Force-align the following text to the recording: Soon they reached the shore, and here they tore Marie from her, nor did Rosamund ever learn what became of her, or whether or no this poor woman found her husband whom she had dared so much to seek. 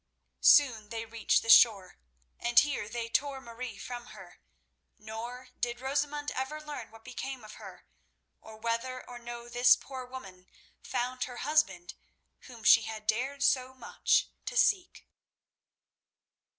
Soon 0.39 0.89
they 0.89 1.05
reached 1.05 1.43
the 1.43 1.47
shore, 1.51 1.99
and 2.39 2.57
here 2.57 2.89
they 2.89 3.07
tore 3.07 3.39
Marie 3.39 3.77
from 3.77 4.07
her, 4.07 4.39
nor 4.97 5.49
did 5.59 5.79
Rosamund 5.79 6.31
ever 6.31 6.59
learn 6.59 6.89
what 6.89 7.03
became 7.05 7.43
of 7.43 7.53
her, 7.61 7.85
or 8.41 8.57
whether 8.57 9.07
or 9.07 9.19
no 9.19 9.47
this 9.47 9.75
poor 9.75 10.03
woman 10.03 10.47
found 10.81 11.25
her 11.25 11.37
husband 11.45 11.93
whom 12.47 12.63
she 12.63 12.81
had 12.81 13.05
dared 13.05 13.43
so 13.43 13.75
much 13.75 14.27
to 14.47 14.57
seek. 14.57 15.05